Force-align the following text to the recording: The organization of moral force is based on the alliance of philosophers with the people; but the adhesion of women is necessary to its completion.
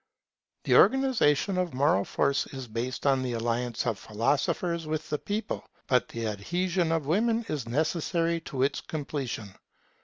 The 0.63 0.75
organization 0.77 1.59
of 1.59 1.75
moral 1.75 2.05
force 2.05 2.47
is 2.47 2.67
based 2.67 3.05
on 3.05 3.21
the 3.21 3.33
alliance 3.33 3.85
of 3.85 3.99
philosophers 3.99 4.87
with 4.87 5.07
the 5.11 5.19
people; 5.19 5.63
but 5.85 6.07
the 6.07 6.25
adhesion 6.25 6.91
of 6.91 7.05
women 7.05 7.45
is 7.47 7.69
necessary 7.69 8.39
to 8.41 8.63
its 8.63 8.81
completion. 8.81 9.53